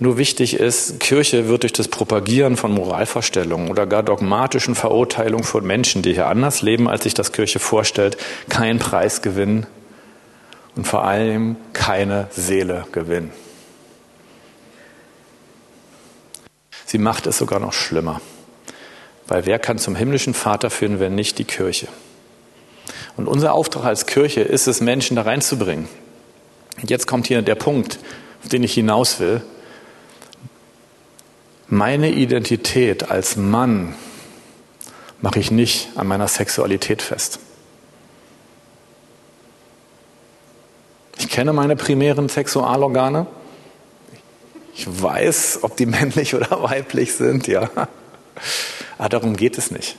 [0.00, 5.64] Nur wichtig ist, Kirche wird durch das Propagieren von Moralvorstellungen oder gar dogmatischen Verurteilungen von
[5.64, 8.16] Menschen, die hier anders leben, als sich das Kirche vorstellt,
[8.48, 9.66] keinen Preis gewinnen
[10.74, 13.30] und vor allem keine Seele gewinnen.
[16.86, 18.20] Sie macht es sogar noch schlimmer.
[19.26, 21.88] Weil wer kann zum himmlischen Vater führen, wenn nicht die Kirche?
[23.16, 25.88] Und unser Auftrag als Kirche ist es, Menschen da reinzubringen.
[26.80, 27.98] Und jetzt kommt hier der Punkt,
[28.42, 29.42] auf den ich hinaus will.
[31.74, 33.96] Meine Identität als Mann
[35.20, 37.40] mache ich nicht an meiner Sexualität fest.
[41.18, 43.26] Ich kenne meine primären Sexualorgane.
[44.76, 47.68] Ich weiß, ob die männlich oder weiblich sind, ja.
[48.96, 49.96] Aber darum geht es nicht.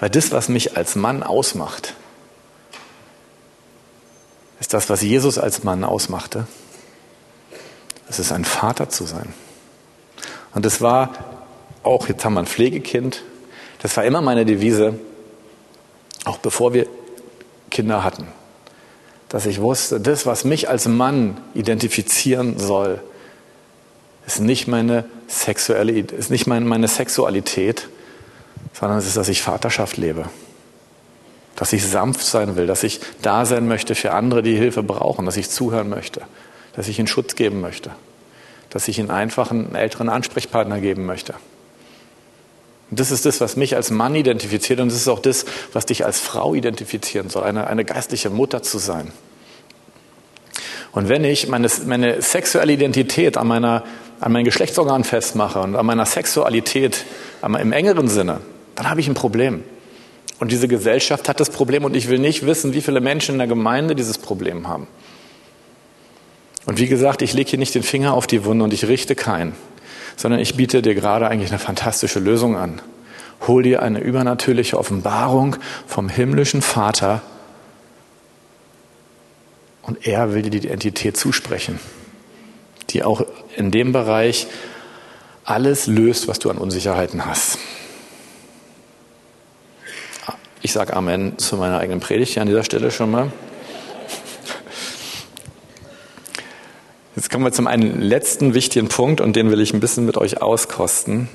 [0.00, 1.92] Weil das, was mich als Mann ausmacht,
[4.58, 6.46] ist das, was Jesus als Mann ausmachte.
[8.08, 9.34] Es ist ein Vater zu sein.
[10.54, 11.12] Und es war
[11.82, 13.22] auch, jetzt haben wir ein Pflegekind,
[13.80, 14.98] das war immer meine Devise,
[16.24, 16.86] auch bevor wir
[17.70, 18.26] Kinder hatten,
[19.28, 23.00] dass ich wusste, das, was mich als Mann identifizieren soll,
[24.26, 27.88] ist nicht meine sexuelle, ist nicht meine Sexualität,
[28.72, 30.26] sondern es ist, dass ich Vaterschaft lebe.
[31.56, 35.26] Dass ich sanft sein will, dass ich da sein möchte für andere, die Hilfe brauchen,
[35.26, 36.22] dass ich zuhören möchte,
[36.74, 37.90] dass ich ihnen Schutz geben möchte,
[38.70, 41.34] dass ich ihnen einfach einen älteren Ansprechpartner geben möchte.
[42.90, 45.86] Und das ist das, was mich als Mann identifiziert und das ist auch das, was
[45.86, 49.12] dich als Frau identifizieren soll, eine, eine geistliche Mutter zu sein.
[50.92, 53.84] Und wenn ich meine, meine sexuelle Identität an, meiner,
[54.20, 57.04] an meinen Geschlechtsorgan festmache und an meiner Sexualität
[57.42, 58.40] im engeren Sinne,
[58.74, 59.62] dann habe ich ein Problem.
[60.40, 63.38] Und diese Gesellschaft hat das Problem und ich will nicht wissen, wie viele Menschen in
[63.38, 64.86] der Gemeinde dieses Problem haben.
[66.68, 69.16] Und wie gesagt, ich lege hier nicht den Finger auf die Wunde und ich richte
[69.16, 69.54] keinen
[70.18, 72.82] sondern ich biete dir gerade eigentlich eine fantastische Lösung an.
[73.46, 77.22] Hol dir eine übernatürliche Offenbarung vom himmlischen Vater
[79.82, 81.78] und er will dir die Identität zusprechen,
[82.90, 83.24] die auch
[83.56, 84.48] in dem Bereich
[85.44, 87.58] alles löst, was du an Unsicherheiten hast.
[90.62, 93.30] Ich sage Amen zu meiner eigenen Predigt hier an dieser Stelle schon mal.
[97.18, 100.16] Jetzt kommen wir zum einen letzten wichtigen Punkt und den will ich ein bisschen mit
[100.16, 101.28] euch auskosten.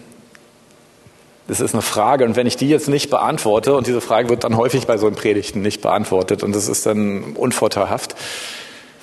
[1.49, 4.45] Das ist eine Frage und wenn ich die jetzt nicht beantworte, und diese Frage wird
[4.45, 8.15] dann häufig bei so einem Predigten nicht beantwortet und das ist dann unvorteilhaft,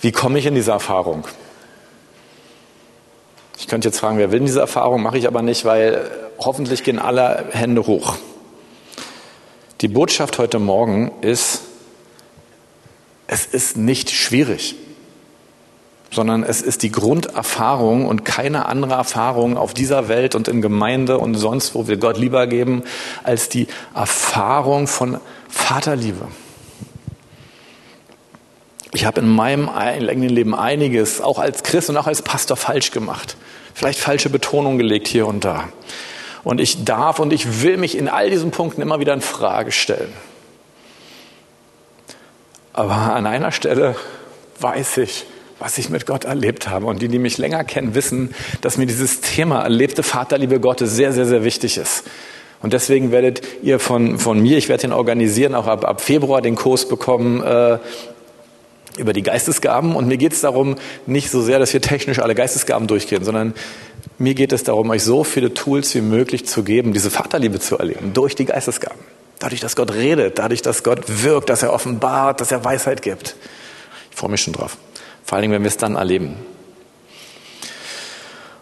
[0.00, 1.28] wie komme ich in diese Erfahrung?
[3.58, 6.98] Ich könnte jetzt fragen, wer will diese Erfahrung, mache ich aber nicht, weil hoffentlich gehen
[6.98, 8.14] alle Hände hoch.
[9.82, 11.60] Die Botschaft heute Morgen ist,
[13.26, 14.76] es ist nicht schwierig
[16.10, 21.18] sondern es ist die Grunderfahrung und keine andere Erfahrung auf dieser Welt und in Gemeinde
[21.18, 22.82] und sonst, wo wir Gott lieber geben,
[23.22, 26.26] als die Erfahrung von Vaterliebe.
[28.92, 32.90] Ich habe in meinem eigenen Leben einiges, auch als Christ und auch als Pastor, falsch
[32.90, 33.36] gemacht.
[33.72, 35.68] Vielleicht falsche Betonung gelegt hier und da.
[36.42, 39.70] Und ich darf und ich will mich in all diesen Punkten immer wieder in Frage
[39.70, 40.12] stellen.
[42.72, 43.94] Aber an einer Stelle
[44.58, 45.26] weiß ich,
[45.60, 46.86] was ich mit Gott erlebt habe.
[46.86, 51.12] Und die, die mich länger kennen, wissen, dass mir dieses Thema erlebte Vaterliebe Gottes sehr,
[51.12, 52.04] sehr, sehr wichtig ist.
[52.62, 56.42] Und deswegen werdet ihr von, von mir, ich werde den organisieren, auch ab, ab Februar
[56.42, 57.78] den Kurs bekommen äh,
[58.98, 59.94] über die Geistesgaben.
[59.94, 63.54] Und mir geht es darum, nicht so sehr, dass wir technisch alle Geistesgaben durchgehen, sondern
[64.18, 67.78] mir geht es darum, euch so viele Tools wie möglich zu geben, diese Vaterliebe zu
[67.78, 68.98] erleben, durch die Geistesgaben.
[69.38, 73.36] Dadurch, dass Gott redet, dadurch, dass Gott wirkt, dass er offenbart, dass er Weisheit gibt.
[74.10, 74.76] Ich freue mich schon drauf.
[75.24, 76.36] Vor allen Dingen, wenn wir es dann erleben.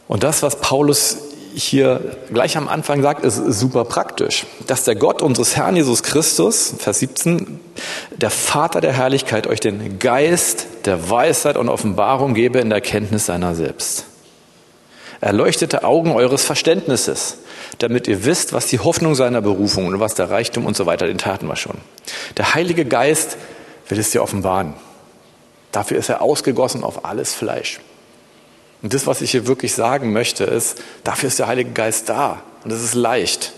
[0.08, 1.18] Und das, was Paulus
[1.54, 4.46] hier gleich am Anfang sagt, ist super praktisch.
[4.66, 7.60] Dass der Gott unseres Herrn Jesus Christus, Vers 17,
[8.16, 13.26] der Vater der Herrlichkeit, euch den Geist der Weisheit und Offenbarung gebe in der Kenntnis
[13.26, 14.04] seiner selbst.
[15.20, 17.38] Erleuchtete Augen eures Verständnisses,
[17.78, 21.06] damit ihr wisst, was die Hoffnung seiner Berufung und was der Reichtum und so weiter,
[21.06, 21.78] den taten wir schon.
[22.36, 23.36] Der Heilige Geist
[23.88, 24.74] will es dir offenbaren.
[25.72, 27.80] Dafür ist er ausgegossen auf alles Fleisch.
[28.82, 32.42] Und das, was ich hier wirklich sagen möchte, ist, dafür ist der Heilige Geist da.
[32.64, 33.52] Und es ist leicht.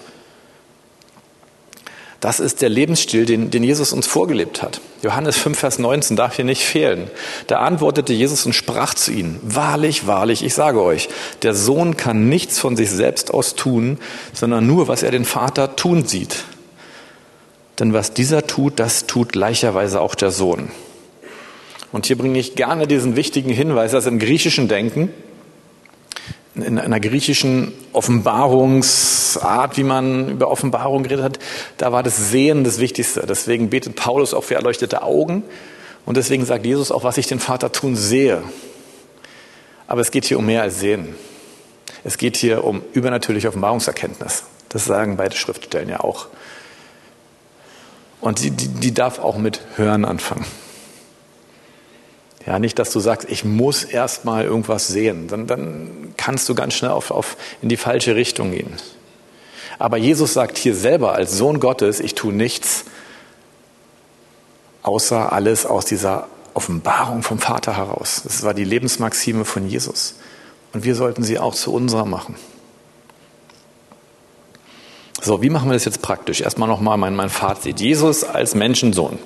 [2.20, 4.82] Das ist der Lebensstil, den, den Jesus uns vorgelebt hat.
[5.02, 7.10] Johannes 5, Vers 19 darf hier nicht fehlen.
[7.46, 11.08] Da antwortete Jesus und sprach zu ihnen, wahrlich, wahrlich, ich sage euch,
[11.40, 13.98] der Sohn kann nichts von sich selbst aus tun,
[14.34, 16.44] sondern nur, was er den Vater tun sieht.
[17.78, 20.70] Denn was dieser tut, das tut gleicherweise auch der Sohn.
[21.92, 25.12] Und hier bringe ich gerne diesen wichtigen Hinweis, dass im griechischen Denken,
[26.55, 31.38] in einer griechischen Offenbarungsart, wie man über Offenbarung geredet hat,
[31.79, 33.24] da war das Sehen das Wichtigste.
[33.26, 35.44] Deswegen betet Paulus auch für erleuchtete Augen.
[36.07, 38.42] Und deswegen sagt Jesus auch, was ich den Vater tun sehe.
[39.87, 41.14] Aber es geht hier um mehr als Sehen.
[42.05, 44.45] Es geht hier um übernatürliche Offenbarungserkenntnis.
[44.68, 46.28] Das sagen beide Schriftstellen ja auch.
[48.20, 50.45] Und die, die, die darf auch mit Hören anfangen.
[52.47, 55.28] Ja, nicht, dass du sagst, ich muss erst mal irgendwas sehen.
[55.28, 58.72] Dann, dann kannst du ganz schnell auf, auf, in die falsche Richtung gehen.
[59.78, 62.84] Aber Jesus sagt hier selber als Sohn Gottes, ich tue nichts,
[64.82, 68.22] außer alles aus dieser Offenbarung vom Vater heraus.
[68.24, 70.16] Das war die Lebensmaxime von Jesus.
[70.72, 72.36] Und wir sollten sie auch zu unserer machen.
[75.22, 76.41] So, wie machen wir das jetzt praktisch?
[76.41, 77.80] Erstmal nochmal mein, mein Fazit.
[77.80, 79.18] Jesus als Menschensohn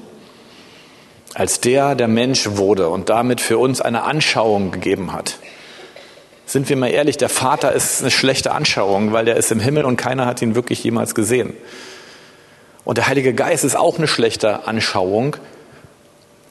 [1.35, 5.39] als der, der Mensch wurde und damit für uns eine Anschauung gegeben hat.
[6.47, 9.85] Sind wir mal ehrlich, der Vater ist eine schlechte Anschauung, weil der ist im Himmel
[9.85, 11.55] und keiner hat ihn wirklich jemals gesehen.
[12.85, 15.37] Und der Heilige Geist ist auch eine schlechte Anschauung.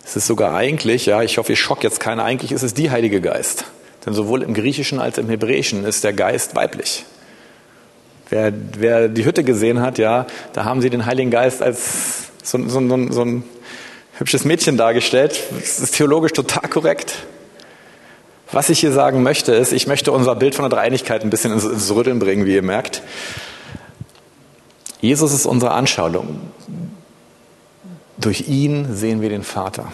[0.03, 2.91] Es ist sogar eigentlich, ja, ich hoffe, ich schock jetzt keiner, eigentlich ist es die
[2.91, 3.65] Heilige Geist.
[4.05, 7.05] Denn sowohl im Griechischen als im Hebräischen ist der Geist weiblich.
[8.29, 12.57] Wer, wer die Hütte gesehen hat, ja, da haben sie den Heiligen Geist als so,
[12.67, 13.43] so, so, so ein
[14.17, 15.39] hübsches Mädchen dargestellt.
[15.51, 17.25] Das ist theologisch total korrekt.
[18.51, 21.51] Was ich hier sagen möchte, ist, ich möchte unser Bild von der Dreieinigkeit ein bisschen
[21.53, 23.01] ins, ins Rütteln bringen, wie ihr merkt.
[25.01, 26.39] Jesus ist unsere Anschauung.
[28.17, 29.91] Durch ihn sehen wir den Vater.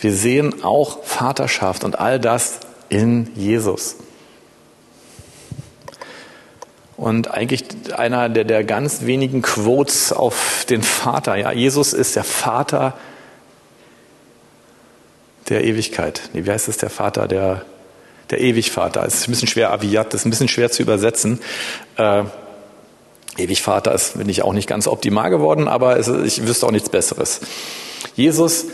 [0.00, 3.96] Wir sehen auch Vaterschaft und all das in Jesus.
[6.98, 7.64] Und eigentlich
[7.96, 11.36] einer der, der ganz wenigen Quotes auf den Vater.
[11.36, 12.94] Ja, Jesus ist der Vater
[15.48, 16.22] der Ewigkeit.
[16.32, 17.64] Nee, wie heißt es, der Vater der,
[18.30, 19.06] der Ewigvater?
[19.06, 21.38] Es ist ein bisschen schwer, Aviat, das ist ein bisschen schwer zu übersetzen.
[21.96, 22.24] Äh,
[23.36, 26.88] Ewigvater ist, bin ich auch nicht ganz optimal geworden, aber es, ich wüsste auch nichts
[26.88, 27.42] Besseres.
[28.16, 28.64] Jesus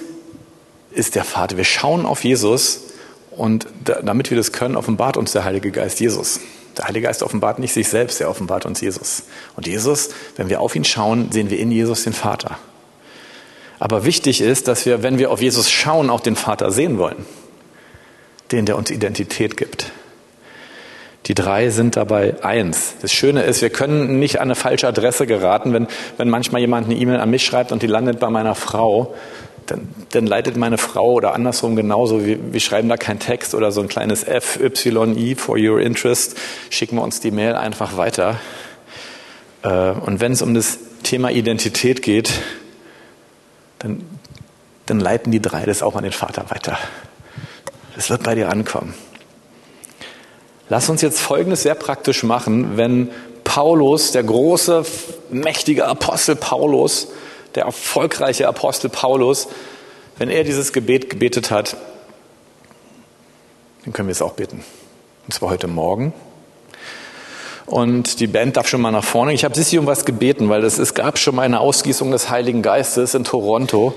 [0.93, 1.59] ist der Vater.
[1.59, 2.85] Wir schauen auf Jesus
[3.33, 6.41] und damit wir das können, offenbart uns der Heilige Geist Jesus.
[6.77, 9.25] Der Heilige Geist offenbart nicht sich selbst, er offenbart uns Jesus.
[9.57, 12.59] Und Jesus, wenn wir auf ihn schauen, sehen wir in Jesus den Vater.
[13.79, 17.27] Aber wichtig ist, dass wir, wenn wir auf Jesus schauen, auch den Vater sehen wollen.
[18.53, 19.93] Den, der uns Identität gibt.
[21.27, 22.95] Die drei sind dabei eins.
[23.01, 25.87] Das Schöne ist, wir können nicht an eine falsche Adresse geraten, wenn,
[26.19, 29.15] wenn manchmal jemand eine E-Mail an mich schreibt und die landet bei meiner Frau,
[29.67, 33.73] dann, dann leitet meine Frau oder andersrum genauso, wir, wir schreiben da keinen Text oder
[33.73, 36.37] so ein kleines FYI for your interest,
[36.71, 38.41] schicken wir uns die Mail einfach weiter.
[39.63, 42.33] Äh, und wenn es um das Thema Identität geht,
[43.79, 44.03] dann,
[44.87, 46.79] dann leiten die drei das auch an den Vater weiter.
[47.97, 48.95] Das wird bei dir ankommen.
[50.69, 53.11] Lass uns jetzt Folgendes sehr praktisch machen, wenn
[53.45, 54.85] Paulus, der große,
[55.31, 57.09] mächtige Apostel Paulus,
[57.55, 59.49] der erfolgreiche Apostel Paulus,
[60.19, 61.77] wenn er dieses Gebet gebetet hat,
[63.85, 64.65] dann können wir es auch beten.
[65.27, 66.13] Und zwar heute Morgen.
[67.67, 69.33] Und die Band darf schon mal nach vorne.
[69.33, 72.29] Ich habe Sissi um was gebeten, weil es, es gab schon mal eine Ausgießung des
[72.29, 73.95] Heiligen Geistes in Toronto.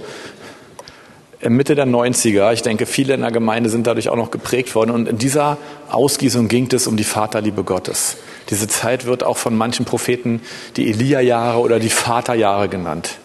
[1.42, 2.54] Mitte der 90er.
[2.54, 4.92] Ich denke, viele in der Gemeinde sind dadurch auch noch geprägt worden.
[4.92, 5.58] Und in dieser
[5.90, 8.18] Ausgießung ging es um die Vaterliebe Gottes.
[8.50, 10.42] Diese Zeit wird auch von manchen Propheten
[10.78, 13.20] die Elia-Jahre oder die Vaterjahre genannt.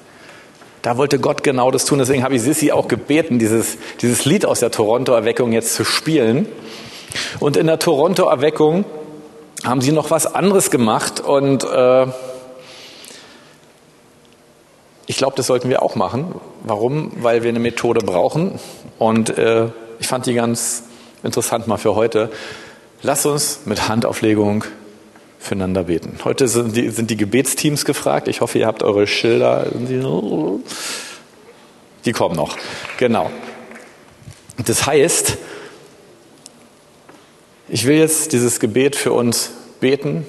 [0.82, 2.00] Da wollte Gott genau das tun.
[2.00, 6.46] Deswegen habe ich Sissi auch gebeten, dieses, dieses Lied aus der Toronto-Erweckung jetzt zu spielen.
[7.38, 8.84] Und in der Toronto-Erweckung
[9.64, 11.20] haben sie noch was anderes gemacht.
[11.20, 12.06] Und äh,
[15.06, 16.34] ich glaube, das sollten wir auch machen.
[16.64, 17.12] Warum?
[17.16, 18.58] Weil wir eine Methode brauchen.
[18.98, 19.68] Und äh,
[20.00, 20.82] ich fand die ganz
[21.22, 22.28] interessant mal für heute.
[23.02, 24.64] Lass uns mit Handauflegung
[25.43, 26.18] füreinander beten.
[26.24, 28.28] Heute sind die, sind die Gebetsteams gefragt.
[28.28, 29.66] Ich hoffe, ihr habt eure Schilder.
[32.05, 32.57] Die kommen noch.
[32.99, 33.30] Genau.
[34.64, 35.36] Das heißt,
[37.68, 40.24] ich will jetzt dieses Gebet für uns beten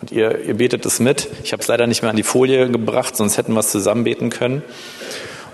[0.00, 1.28] und ihr, ihr betet es mit.
[1.44, 4.04] Ich habe es leider nicht mehr an die Folie gebracht, sonst hätten wir es zusammen
[4.04, 4.62] beten können.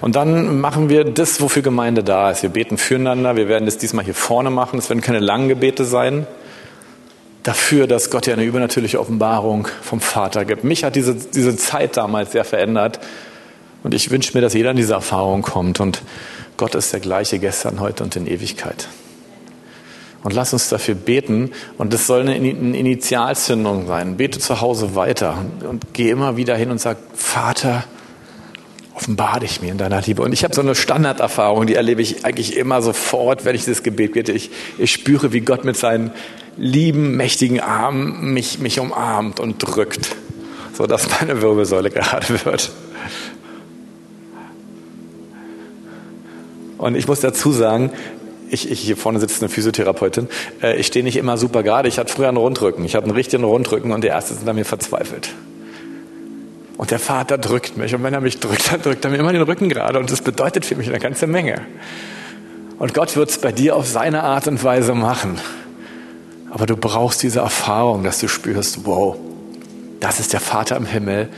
[0.01, 2.43] Und dann machen wir das, wofür Gemeinde da ist.
[2.43, 3.37] Wir beten füreinander.
[3.37, 4.79] Wir werden das diesmal hier vorne machen.
[4.79, 6.27] Es werden keine langen Gebete sein
[7.43, 10.65] dafür, dass Gott ja eine übernatürliche Offenbarung vom Vater gibt.
[10.65, 13.01] Mich hat diese, diese Zeit damals sehr verändert
[13.83, 16.03] und ich wünsche mir, dass jeder in diese Erfahrung kommt und
[16.57, 18.89] Gott ist der gleiche gestern, heute und in Ewigkeit.
[20.23, 24.17] Und lass uns dafür beten und das soll eine Initialzündung sein.
[24.17, 27.85] Bete zu Hause weiter und, und geh immer wieder hin und sag, Vater,
[28.95, 30.23] offenbar dich mir in deiner Liebe.
[30.23, 33.83] Und ich habe so eine Standarderfahrung, die erlebe ich eigentlich immer sofort, wenn ich das
[33.83, 34.31] Gebet bete.
[34.31, 36.13] Ich, ich spüre, wie Gott mit seinen
[36.57, 40.17] lieben, mächtigen Arm mich, mich umarmt und drückt,
[40.73, 42.73] sodass meine Wirbelsäule gerade wird.
[46.79, 47.93] Und ich muss dazu sagen,
[48.51, 50.29] ich, ich hier vorne sitzt eine Physiotherapeutin,
[50.63, 51.89] äh, ich stehe nicht immer super gerade.
[51.89, 52.85] Ich hatte früher einen Rundrücken.
[52.85, 55.31] Ich habe einen richtigen Rundrücken und die Ärzte sind an mir verzweifelt.
[56.77, 57.95] Und der Vater drückt mich.
[57.95, 59.99] Und wenn er mich drückt, dann drückt er mir immer den Rücken gerade.
[59.99, 61.63] Und das bedeutet für mich eine ganze Menge.
[62.79, 65.39] Und Gott wird es bei dir auf seine Art und Weise machen.
[66.53, 69.17] Aber du brauchst diese Erfahrung, dass du spürst, wow,
[70.01, 71.31] das ist der Vater im Himmel,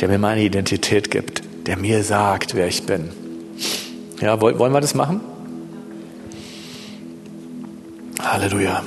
[0.00, 3.10] der mir meine Identität gibt, der mir sagt, wer ich bin.
[4.20, 5.20] Ja, wollen wir das machen?
[8.20, 8.82] Halleluja.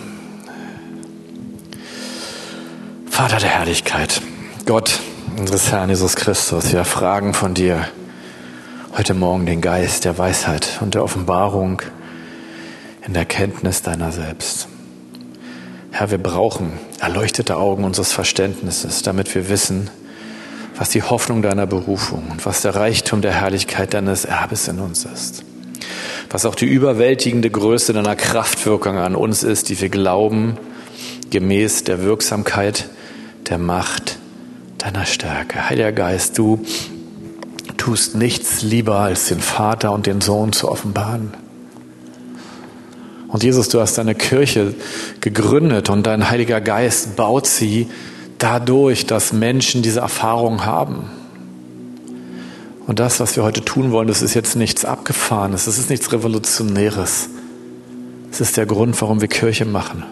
[3.10, 4.22] Vater der Herrlichkeit,
[4.66, 5.00] Gott
[5.38, 7.88] unseres Herrn Jesus Christus, wir fragen von dir,
[8.98, 11.82] heute Morgen den Geist der Weisheit und der Offenbarung
[13.08, 14.68] in der Kenntnis deiner selbst.
[15.96, 19.92] Herr, wir brauchen erleuchtete Augen unseres Verständnisses, damit wir wissen,
[20.76, 25.06] was die Hoffnung deiner Berufung und was der Reichtum der Herrlichkeit deines Erbes in uns
[25.06, 25.46] ist.
[26.32, 30.58] Was auch die überwältigende Größe deiner Kraftwirkung an uns ist, die wir glauben,
[31.30, 32.90] gemäß der Wirksamkeit
[33.50, 34.18] der Macht
[34.80, 35.70] deiner Stärke.
[35.70, 36.66] Heiliger Geist, du
[37.78, 41.43] tust nichts lieber, als den Vater und den Sohn zu offenbaren.
[43.34, 44.76] Und Jesus, du hast deine Kirche
[45.20, 47.88] gegründet und dein Heiliger Geist baut sie
[48.38, 51.10] dadurch, dass Menschen diese Erfahrung haben.
[52.86, 56.12] Und das, was wir heute tun wollen, das ist jetzt nichts Abgefahrenes, das ist nichts
[56.12, 57.30] Revolutionäres.
[58.32, 60.04] Es ist der Grund, warum wir Kirche machen.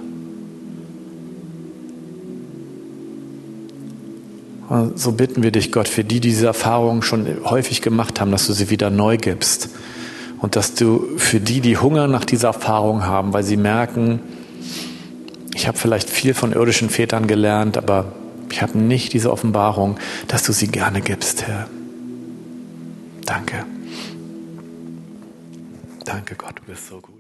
[4.68, 8.32] Und so bitten wir dich, Gott, für die, die diese Erfahrungen schon häufig gemacht haben,
[8.32, 9.70] dass du sie wieder neu gibst.
[10.42, 14.20] Und dass du für die, die Hunger nach dieser Erfahrung haben, weil sie merken,
[15.54, 18.12] ich habe vielleicht viel von irdischen Vätern gelernt, aber
[18.50, 21.68] ich habe nicht diese Offenbarung, dass du sie gerne gibst, Herr.
[23.26, 23.66] Danke.
[26.06, 27.11] Danke, Gott, du bist so gut.